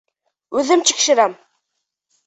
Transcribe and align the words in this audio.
Үҙем 0.61 0.83
тикшерәм! 0.93 1.37